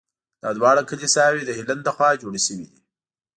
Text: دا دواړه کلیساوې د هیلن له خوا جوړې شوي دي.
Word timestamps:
دا 0.43 0.49
دواړه 0.57 0.81
کلیساوې 0.89 1.41
د 1.45 1.51
هیلن 1.57 1.79
له 1.87 1.91
خوا 1.95 2.09
جوړې 2.21 2.39
شوي 2.47 2.65
دي. 2.71 2.79